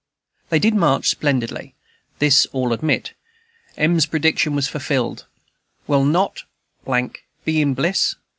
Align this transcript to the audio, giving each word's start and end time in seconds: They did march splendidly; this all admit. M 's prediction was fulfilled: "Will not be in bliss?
They 0.49 0.57
did 0.57 0.73
march 0.73 1.11
splendidly; 1.11 1.75
this 2.17 2.47
all 2.53 2.73
admit. 2.73 3.13
M 3.77 3.99
's 3.99 4.07
prediction 4.07 4.55
was 4.55 4.67
fulfilled: 4.67 5.27
"Will 5.85 6.03
not 6.05 6.41
be 7.45 7.61
in 7.61 7.75
bliss? 7.75 8.15